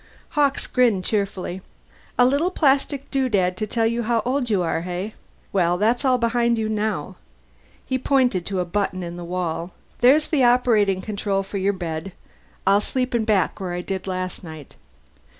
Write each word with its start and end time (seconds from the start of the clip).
Hawkes 0.29 0.65
grinned 0.65 1.05
cheerfully. 1.05 1.61
"A 2.17 2.25
little 2.25 2.49
plastic 2.49 3.11
doodad 3.11 3.55
to 3.57 3.67
tell 3.67 3.85
you 3.85 4.01
how 4.01 4.23
old 4.25 4.49
you 4.49 4.63
are, 4.63 4.83
eh? 4.87 5.11
Well, 5.53 5.77
that's 5.77 6.03
all 6.03 6.17
behind 6.17 6.57
you 6.57 6.67
now." 6.67 7.17
He 7.85 7.99
pointed 7.99 8.43
to 8.47 8.59
a 8.59 8.65
button 8.65 9.03
in 9.03 9.15
the 9.15 9.23
wall. 9.23 9.73
"There's 9.99 10.29
the 10.29 10.43
operating 10.43 11.03
control 11.03 11.43
for 11.43 11.59
your 11.59 11.73
bed; 11.73 12.13
I'll 12.65 12.81
sleep 12.81 13.13
in 13.13 13.25
back, 13.25 13.59
where 13.59 13.73
I 13.75 13.81
did 13.81 14.07
last 14.07 14.43
night. 14.43 14.75